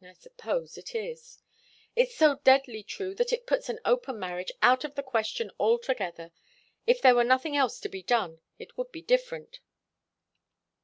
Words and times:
"I 0.00 0.12
suppose 0.12 0.78
it 0.78 0.94
is." 0.94 1.40
"It's 1.96 2.14
so 2.16 2.36
deadly 2.44 2.84
true 2.84 3.12
that 3.16 3.32
it 3.32 3.44
puts 3.44 3.68
an 3.68 3.80
open 3.84 4.20
marriage 4.20 4.52
out 4.62 4.84
of 4.84 4.94
the 4.94 5.02
question 5.02 5.50
altogether. 5.58 6.30
If 6.86 7.02
there 7.02 7.16
were 7.16 7.24
nothing 7.24 7.56
else 7.56 7.80
to 7.80 7.88
be 7.88 8.04
done, 8.04 8.40
it 8.56 8.78
would 8.78 8.92
be 8.92 9.02
different. 9.02 9.58